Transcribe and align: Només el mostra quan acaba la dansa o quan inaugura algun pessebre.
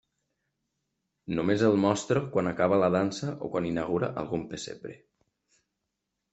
Només 1.39 1.65
el 1.67 1.77
mostra 1.83 2.23
quan 2.37 2.51
acaba 2.53 2.81
la 2.85 2.91
dansa 2.97 3.31
o 3.49 3.53
quan 3.55 3.71
inaugura 3.75 4.13
algun 4.25 4.49
pessebre. 4.57 4.99